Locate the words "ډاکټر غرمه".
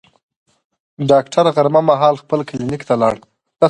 1.09-1.81